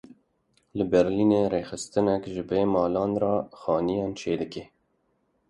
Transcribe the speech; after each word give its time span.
Li 0.77 0.83
Berlînê 0.91 1.41
rêxistinek 1.53 2.23
ji 2.33 2.43
bêmalan 2.49 3.11
re 3.23 3.33
xaniyan 3.61 4.11
çê 4.19 4.33
dike. 4.41 4.63